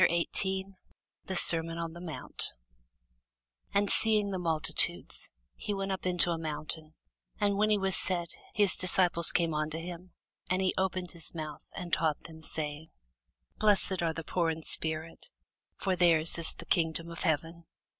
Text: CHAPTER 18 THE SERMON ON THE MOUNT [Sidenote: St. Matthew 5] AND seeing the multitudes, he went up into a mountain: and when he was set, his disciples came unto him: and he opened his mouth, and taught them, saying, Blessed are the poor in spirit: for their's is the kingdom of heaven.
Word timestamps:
CHAPTER 0.01 0.15
18 0.15 0.75
THE 1.25 1.35
SERMON 1.35 1.77
ON 1.77 1.93
THE 1.93 2.01
MOUNT 2.01 2.53
[Sidenote: 3.71 3.71
St. 3.71 3.73
Matthew 3.73 3.81
5] 3.81 3.83
AND 3.83 3.89
seeing 3.91 4.31
the 4.31 4.39
multitudes, 4.39 5.29
he 5.55 5.73
went 5.75 5.91
up 5.91 6.07
into 6.07 6.31
a 6.31 6.39
mountain: 6.39 6.95
and 7.39 7.55
when 7.55 7.69
he 7.69 7.77
was 7.77 7.95
set, 7.95 8.35
his 8.55 8.75
disciples 8.77 9.31
came 9.31 9.53
unto 9.53 9.77
him: 9.77 10.13
and 10.49 10.63
he 10.63 10.73
opened 10.75 11.11
his 11.11 11.35
mouth, 11.35 11.69
and 11.75 11.93
taught 11.93 12.23
them, 12.23 12.41
saying, 12.41 12.89
Blessed 13.59 14.01
are 14.01 14.11
the 14.13 14.23
poor 14.23 14.49
in 14.49 14.63
spirit: 14.63 15.29
for 15.75 15.95
their's 15.95 16.35
is 16.39 16.55
the 16.55 16.65
kingdom 16.65 17.11
of 17.11 17.21
heaven. 17.21 17.65